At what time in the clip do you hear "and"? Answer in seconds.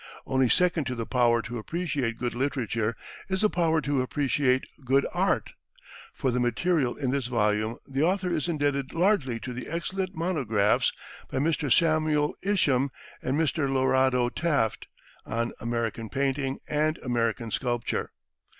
13.21-13.37, 16.67-16.97